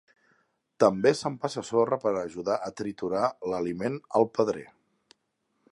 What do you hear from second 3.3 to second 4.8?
l'aliment al pedrer.